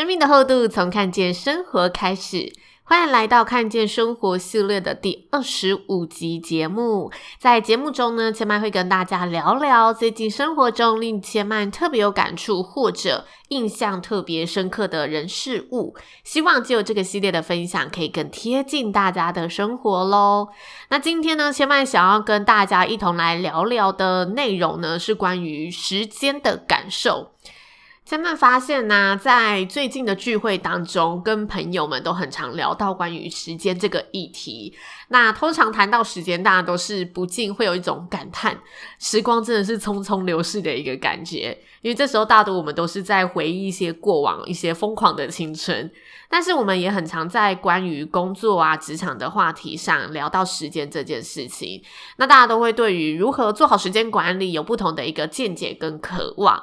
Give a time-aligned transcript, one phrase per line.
[0.00, 2.54] 生命的厚度从看见生活开始，
[2.84, 7.12] 欢迎来到看见生活系列的第二十五集节目。
[7.38, 15.94] 在节目中呢，千嫚会跟大家聊聊最近生活中令千嫚特别有感触或者印象特别深刻的人事物。
[16.24, 20.48] 希望就这个系列的分享，可以更贴近大家的生活喽。
[20.88, 27.32] 那今天呢，千嫚想要跟大家一同来聊聊的内容呢，是关于时间的感受。
[28.10, 34.74] 千嫚发现呢、在最近的聚会当中，跟朋友们都很常聊到关于时间这个议题。
[35.10, 38.58] 那通常谈到时间，大家都是不禁会有一种感叹，
[38.98, 41.56] 时光真的是匆匆流逝的一个感觉。
[41.82, 45.88] 因为这时候，大多我们都是在回忆一些过往、一些疯狂的青春。
[46.28, 51.80] 但是，我们也很常在关于工作啊、职场的话题上聊到时间这件事情。
[52.16, 56.60] 那大家都会对于如何做好时间管理有不同的一个见解跟渴望。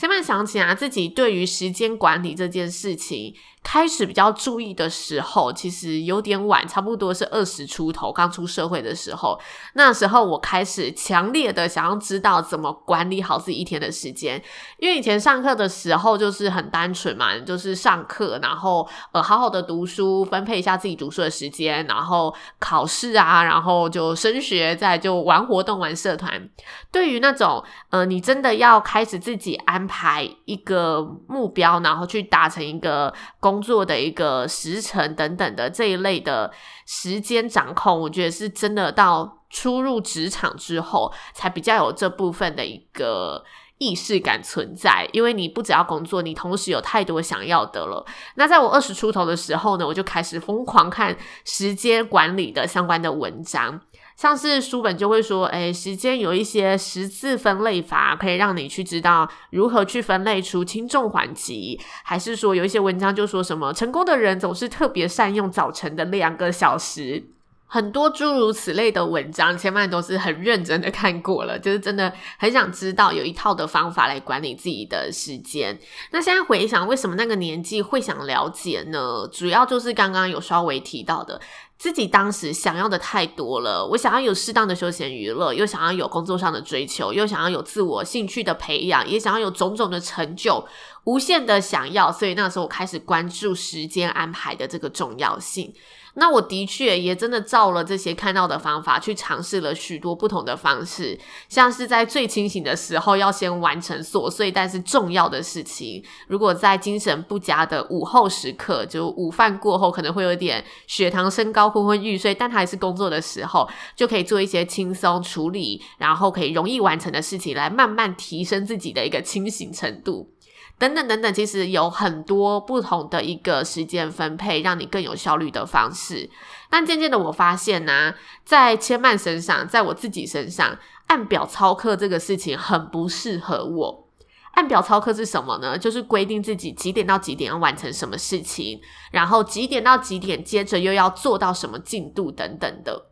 [0.00, 9.38] 下面想起啊，自己对于时间管理这件事情开始比较注意的时候，其实有点晚，差不多是二十出头，刚出社会的时候。
[9.74, 14.42] 那时候我开始强烈的想要知道怎么管理好自己一天的时间，
[14.78, 26.48] 因为以前上课的时候就是很单纯嘛，就是上课，然后呃好好的读书，分配一下自己读书的时间，然后考试啊，然后就升学，再就玩活动、玩社团。
[26.90, 33.12] 对于那种呃，你真的要开始自己安排一个目标，然后去达成一个
[33.50, 36.52] 工作的一个时程等等的这一类的
[36.86, 43.42] 时间掌控，我觉得是真的到初入职场之后，才比较有这部分的一个
[43.78, 45.08] 意识感存在。
[45.12, 48.06] 因为你不只要工作，你同时有太多想要的了。
[48.36, 53.80] 那在我二十出头的时候呢，我就开始疯狂看时间管理的相关的文章。
[54.20, 61.80] 像是书本就会说，诶，时间有一些十字分类法，可以让你去知道如何去分类出轻重缓急。
[62.04, 67.30] 还是说有一些文章就说什么成功的人总是特别善用早晨的两个小时，
[67.64, 75.78] 很多诸如此类的文章，千万都是很认真的看过了，就是真的很想知道有一套的方法来管理自己的时间。
[76.10, 79.26] 那现在回想，为什么那个年纪会想了解呢？
[79.32, 81.40] 主要就是刚刚有稍微提到的。
[81.80, 90.62] 自己当时想要的太多了，我想要有适当的休闲娱乐，又想要有工作上的追求，又想要有自我兴趣的培养，也想要有种种的成就，
[91.04, 95.72] 无限的想要，所以那时候我开始关注时间安排的这个重要性。
[96.14, 106.02] 那我的确也真的照了这些看到的方法去尝试了许多不同的方式，像是在最清醒的时候要先完成琐碎但是重要的事情。
[106.26, 120.30] 如果在精神不佳的午后时刻，就午饭过后可能会有点血糖升高、昏昏欲睡，但还是工作的时候，就可以做一些轻松处理，然后可以容易完成的事情，来慢慢提升自己的一个清醒程度。
[120.80, 126.30] 等等等等，其实有很多不同的一个时间分配，让你更有效率的方式。
[126.70, 128.14] 但渐渐的，我发现呢、
[128.46, 134.08] 在千曼身上，在我自己身上，按表操课这个事情很不适合我。
[134.52, 135.76] 按表操课是什么呢？
[135.76, 138.80] 就是规定自己几点到几点要完成什么事情，
[139.12, 143.09] 然后几点到几点接着又要做到什么进度等等的。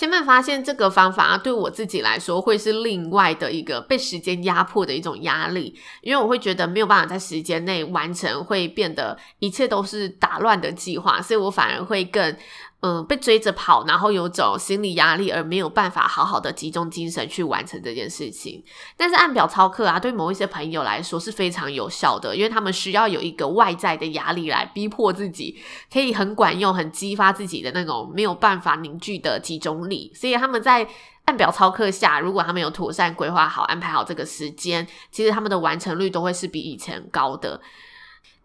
[0.00, 12.34] 千嫚发现这个方法啊，对我自己来说会是另外的一个被时间压迫的一种压力，因为我会觉得没有办法在时间内完成，会变得一切都是打乱的计划，所以我反而会更。
[12.82, 18.64] 嗯，被追着跑，然后有种心理压力，而没有办法好好的集中精神去完成这件事情。
[18.96, 25.60] 但是按表操课啊，对某一些朋友来说是非常有效的，因为他们需要有一个外在的压力来逼迫自己，
[25.92, 30.10] 可以很管用、很激发自己的那种没有办法凝聚的集中力。
[30.14, 30.88] 所以他们在
[31.26, 37.60] 按表操课下，如果他们有妥善规划好、安排好这个时间，其实他们的完成率都会是比以前高的。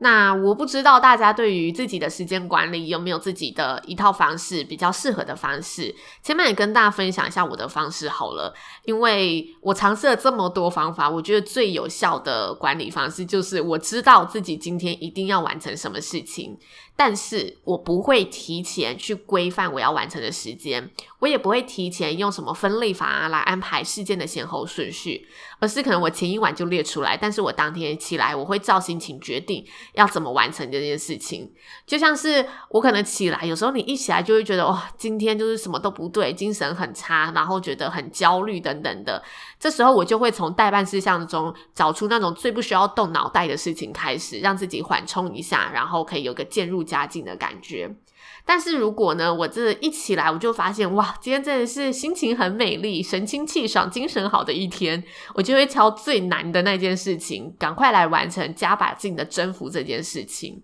[0.06, 5.96] 那我不知道大家对于自己的时间管理有没有自己的一套方式，比较适合的方式。
[6.22, 8.54] 前面也跟大家分享一下我的方式好了，
[8.84, 16.56] 因为我尝试了这么多方法，我觉得最有效的管理方式就是我知道自己今天一定要完成什么事情。
[16.98, 25.28] 但是我不会提前去规范我要完成的时间，我也不会提前用什么分类法啊来安排事件的先后顺序，
[25.60, 31.52] 而是可能我前一晚就列出来，但是我当天起来我会照心情决定要怎么完成这件事情。
[31.86, 39.24] 就像是我可能起来，有时候你一起来就会觉得哇，今天就是什么都不对，精神很差，然后觉得很焦虑等等的。
[39.60, 47.90] 这时候我就会从待办事项中找出那种最不需要动脑袋的事情开始，让自己缓冲一下，然后可以有个渐入佳境的感觉。
[48.46, 55.04] 但是如果呢，我这一起来我就发现，哇，今天真的是心情很美丽、神清气爽、精神好的一天，
[55.34, 60.64] 我就会挑最难的那件事情，赶快来完成，加把劲的征服这件事情。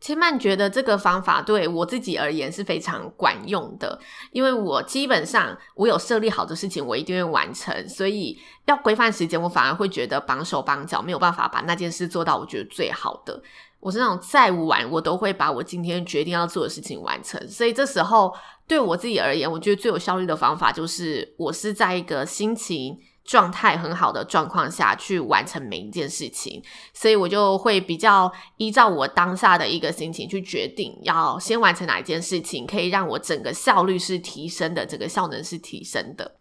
[0.00, 3.98] 千曼觉得这个方法对我自己而言是非常管用的，
[4.30, 13.42] 因为我基本上我有设立好的事情，我一定会完成，所以要规范时间，我反而会觉得绑手绑脚，没有办法把那件事做到我觉得最好的。
[13.80, 18.34] 我是那种再晚我都会把我今天决定要做的事情完成，所以这时候
[18.66, 36.37] 对我自己而言，我觉得最有效率的方法就是我是在一个心情状态很好的状况下去完成每一件事情，所以我就会比较依照我当下的一个心情去决定要先完成哪一件事情，可以让我整个效率是提升的，这个效能是提升的。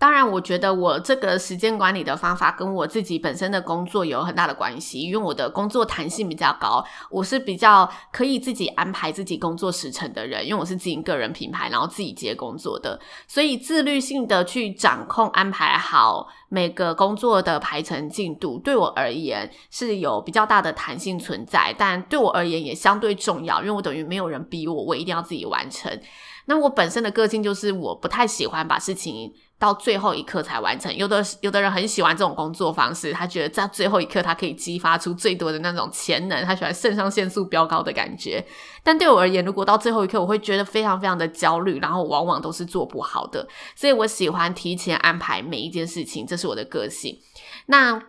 [0.00, 12.98] 当然，我觉得我这个时间管理的方法跟我自己本身的工作有很大的关系，因为我的工作弹性比较高，我是比较可以自己安排自己工作时程的人，因为我是自己个人品牌，然后自己接工作的，
[13.28, 25.92] 所以自律性的去掌控安排好每个工作的排程进度，对我而言是有比较大的弹性存在，但对我而言也相对重要，因为我等于没有人逼我，我一定要自己完成。
[26.46, 38.42] 那我本身的个性就是我不太喜欢把事情到最后一刻才完成，有的有的人很喜欢这种工作方式，他觉得在最后一刻他可以激发出最多的那种潜能，他喜欢肾上腺素飙高的感觉。
[38.82, 43.46] 但对我而言，如果到最后一刻，我会觉得非常非常的焦虑，然后往往都是做不好的。
[43.76, 47.18] 所以我喜欢提前安排每一件事情，这是我的个性。
[47.66, 48.02] 那。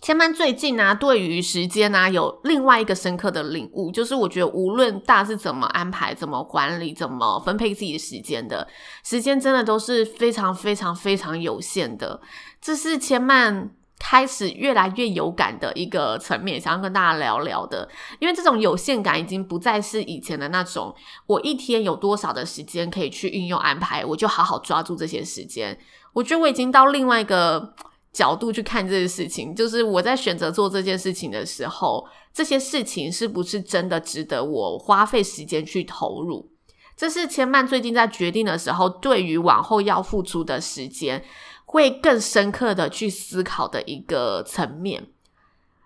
[0.00, 8.66] 千曼最近啊，对于时间啊，有另外一个深刻的领悟，就是我觉得无论大家是怎么安排、怎么管理、怎么分配自己的时间的，
[9.04, 12.20] 时间真的都是非常非常非常有限的。
[12.60, 17.88] 这是千曼开始越来越有感的一个层面，想要跟大家聊聊的。
[18.20, 20.94] 因为这种有限感已经不再是以前的那种，
[21.26, 25.76] 我一天有多少的时间可以去运用安排，我就好好抓住这些时间。
[26.12, 27.74] 我觉得我已经到另外一个。
[28.18, 32.04] 角度去看这件事情，就是我在选择做这件事情的时候，
[32.34, 36.50] 这些事情是不是真的值得我花费时间去投入？
[36.96, 41.22] 这是千曼最近在决定的时候，对于往后要付出的时间，
[41.64, 45.06] 会更深刻的去思考的一个层面。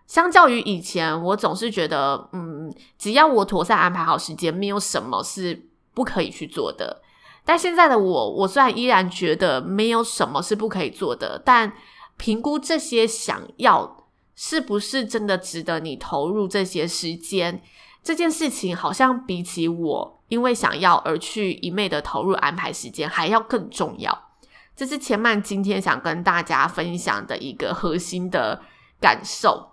[0.07, 7.03] 相较于以前，我总是觉得，嗯，只要我妥善安排好时间，没有什么是不可以去做的。
[7.45, 11.71] 但现在的我，我虽然依然觉得没有什么是不可以做的，但
[12.17, 17.63] 评估这些想要是不是真的值得你投入这些时间，
[18.03, 24.31] 这件事情好像比起我因为想要而去一昧的投入安排时间还要更重要。
[24.75, 28.63] 这是千曼今天想跟大家分享的一个核心的
[29.01, 29.72] 感受。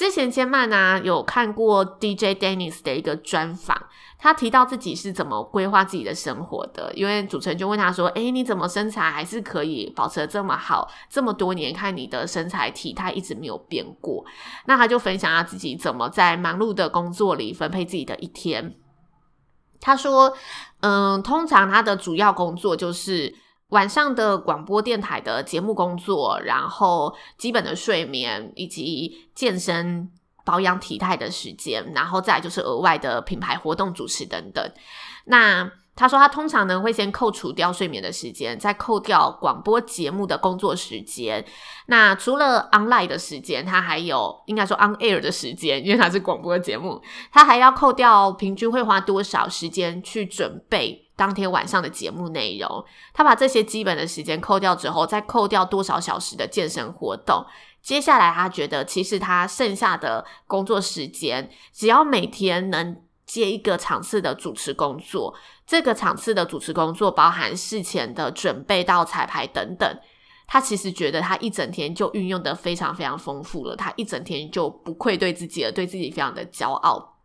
[0.00, 3.76] 之前千曼呢有看过 DJ Dennis 的一个专访。
[4.18, 10.90] 他提到自己是怎么规划自己的生活的，因为主持人就问他说：“诶，你怎么身材还是可以保持得这么好？
[11.10, 14.24] 这么多年看你的身材体态一直没有变过。”
[14.64, 18.74] 那他就分享他自己怎么在忙碌的工作里分配自己的一天。
[19.82, 20.32] 他说
[20.80, 23.34] ：“嗯，通常他的主要工作就是
[23.70, 30.10] 晚上的广播电台的节目工作，然后基本的睡眠以及健身。”
[30.42, 34.72] 保养体态的时间，然后再就是额外的品牌活动主持等等。
[35.26, 35.70] 那
[36.00, 41.44] 他说他通常呢会先扣除掉睡眠的时间，再扣掉广播节目的工作时间。
[41.88, 52.82] 那除了 online 的时间，他还有应该说 on air 的时间，因为他是广播节目，他还要扣掉平均会花多少时间去准备当天晚上的节目内容。
[53.12, 57.44] 他把这些基本的时间扣掉之后，再扣掉多少小时的健身活动。
[57.82, 62.96] 接下来，他觉得其实他剩下的工作时间，只要每天能
[63.32, 65.34] 接一个场次的主持工作，
[65.66, 69.88] 这个场次的主持工作包含事前的准备到彩排等等，
[70.48, 77.19] 他其实觉得他一整天就运用的非常非常丰富了，他一整天就不愧对自己了，对自己非常的骄傲。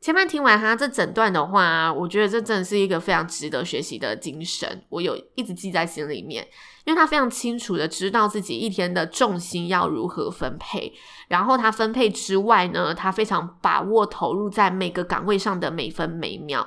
[0.00, 6.42] 前面听完他这整段的话，我觉得这真的是一个非常值得学习的精神，我有一直记在心里面，
[6.84, 10.94] 因为他非常清楚的知道自己一天的重心要如何分配，
[11.28, 16.66] 然后他分配之外呢，他非常把握投入在每个岗位上的每分每秒，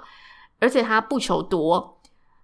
[0.59, 1.99] 而且他不求多。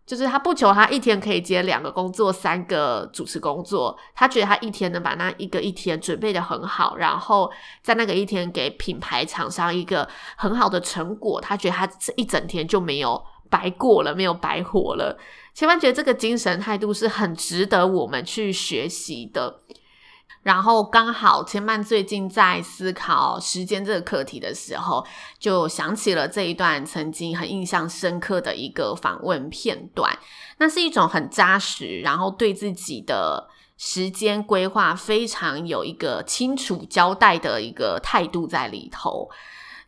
[0.09, 7.51] 就是他不求他一天可以接两个工作、三个主持工作，他觉得他一天能把那一个一天准备的很好，然后
[7.83, 15.15] 在那个一天给品牌厂商一个很好的成果，他觉得他这一整天就没有白过了，没有白活了。
[15.53, 19.61] 千万觉得这个精神态度是很值得我们去学习的。
[20.49, 25.05] 然后刚好千曼最近在思考时间这个课题的时候，
[25.37, 30.17] 就想起了这一段曾经很印象深刻的一个访问片段。
[30.57, 39.29] 那是一种很扎实，然后对自己的时间规划非常有一个清楚交代的一个态度在里头。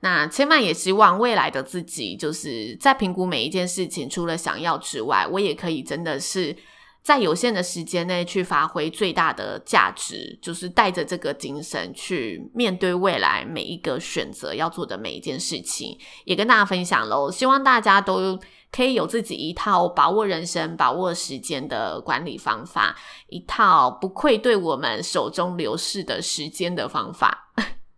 [0.02, 6.56] 那千曼也希望未来的自己，就是在评估每一件事情，除了想要之外，我也可以真的是。
[7.04, 17.32] 在有限的时间内去发挥最大的价值，就是带着这个精神去面对未来每一个选择要做的每一件事情，也跟大家分享喽。
[17.32, 18.40] 希望大家都
[18.72, 22.96] 可以有自己一套把握人生、把握时间的管理方法，
[23.30, 27.51] 一套不愧对我们手中流逝的时间的方法。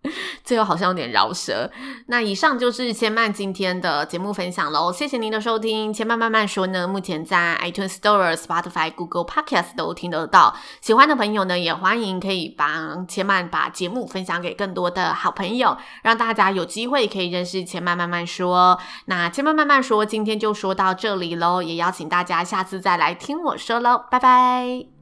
[0.43, 1.69] 最后好像有点饶舌。
[2.07, 5.93] 那以上就是千曼今天的节目分享喽，谢谢您的收听。
[5.93, 10.55] 千曼慢慢说呢，目前在 iTunes Store、Spotify、Google Podcast 都听得到。
[10.81, 18.79] 喜欢的朋友呢，也欢迎可以帮千曼把节目分享给更多的好朋友，让大家有机会可以认识千曼慢慢说。
[19.05, 24.92] 那千曼慢慢说，今天就说到这里喽，也邀请大家下次再来听我说喽，拜拜。